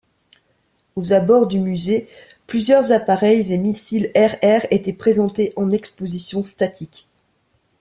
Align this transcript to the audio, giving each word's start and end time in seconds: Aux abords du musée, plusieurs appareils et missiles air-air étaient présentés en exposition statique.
Aux 0.95 1.13
abords 1.13 1.45
du 1.45 1.59
musée, 1.59 2.09
plusieurs 2.47 2.91
appareils 2.91 3.53
et 3.53 3.57
missiles 3.59 4.09
air-air 4.15 4.65
étaient 4.71 4.93
présentés 4.93 5.53
en 5.55 5.69
exposition 5.69 6.43
statique. 6.43 7.07